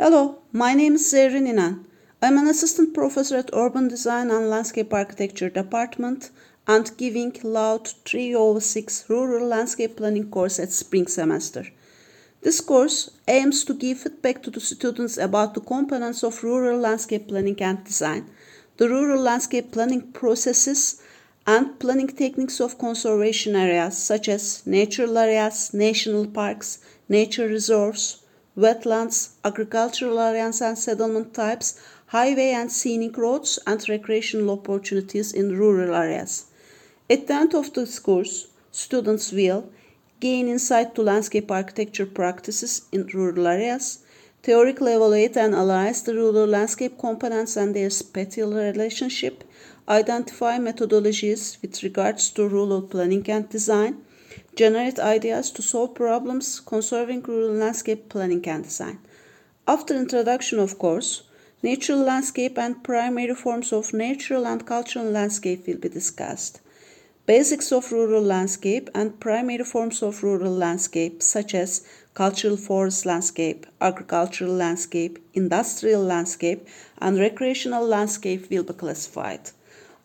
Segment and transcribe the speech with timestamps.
[0.00, 1.84] Hello, my name is Zerrin İnan.
[2.22, 6.30] I'm an assistant professor at Urban Design and Landscape Architecture Department
[6.68, 11.66] and giving LAUD 306 Rural Landscape Planning course at spring semester.
[12.42, 17.26] This course aims to give feedback to the students about the components of rural landscape
[17.26, 18.30] planning and design,
[18.76, 21.02] the rural landscape planning processes,
[21.44, 28.22] and planning techniques of conservation areas such as natural areas, national parks, nature reserves,
[28.58, 35.94] wetlands, agricultural areas and settlement types, highway and scenic roads, and recreational opportunities in rural
[35.94, 36.46] areas.
[37.08, 39.70] At the end of this course, students will
[40.20, 44.00] gain insight to landscape architecture practices in rural areas,
[44.42, 49.44] theoretically evaluate and analyze the rural landscape components and their spatial relationship,
[49.88, 54.02] identify methodologies with regards to rural planning and design,
[54.54, 58.98] generate ideas to solve problems concerning rural landscape planning and design.
[59.66, 61.22] After introduction, of course,
[61.62, 66.60] natural landscape and primary forms of natural and cultural landscape will be discussed.
[67.26, 73.66] Basics of rural landscape and primary forms of rural landscape such as cultural forest landscape,
[73.82, 79.50] agricultural landscape, industrial landscape, and recreational landscape will be classified.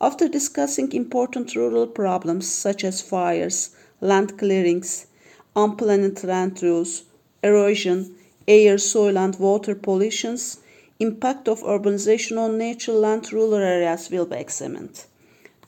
[0.02, 3.70] After discussing important rural problems such as fires,
[4.02, 5.08] land clearings,
[5.56, 7.04] unplanned land use,
[7.42, 8.16] erosion,
[8.48, 10.58] air, soil, and water pollutions,
[11.00, 15.06] impact of urbanization on natural and rural areas will be examined.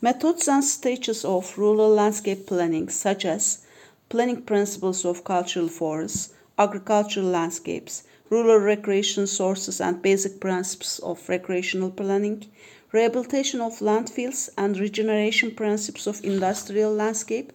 [0.02, 3.60] Methods and stages of rural landscape planning, such as
[4.10, 11.92] planning principles of cultural forests, agricultural landscapes, rural recreation sources and basic principles of recreational
[11.92, 12.46] planning,
[12.96, 17.52] rehabilitation of landfills and regeneration principles of industrial landscape,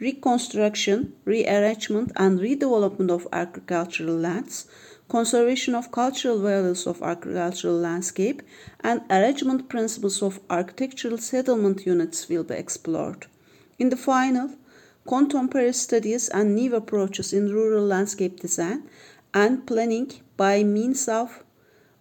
[0.00, 4.66] reconstruction, rearrangement and redevelopment of agricultural lands,
[5.08, 8.40] conservation of cultural values of agricultural landscape,
[8.80, 13.26] and arrangement principles of architectural settlement units will be explored.
[13.78, 14.50] In the final,
[15.06, 18.88] contemporary studies and new approaches in rural landscape design
[19.34, 21.44] and planning by means of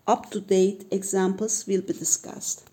[0.08, 2.70] up-to-date examples will be discussed.